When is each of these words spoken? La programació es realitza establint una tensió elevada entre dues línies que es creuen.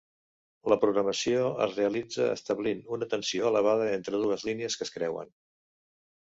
La 0.71 0.77
programació 0.83 1.43
es 1.65 1.75
realitza 1.81 2.25
establint 2.37 2.83
una 2.97 3.11
tensió 3.13 3.53
elevada 3.53 3.93
entre 4.01 4.25
dues 4.27 4.49
línies 4.51 4.81
que 4.81 4.91
es 4.91 4.97
creuen. 4.99 5.35